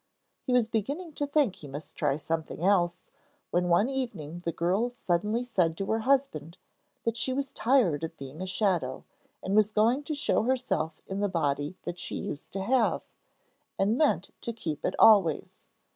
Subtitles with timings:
[0.41, 3.03] He was beginning to think he must try something else
[3.51, 6.57] when one evening the girl suddenly said to her husband
[7.03, 9.03] that she was tired of being a shadow,
[9.43, 13.03] and was going to show herself in the body that she used to have,
[13.77, 15.61] and meant to keep it always.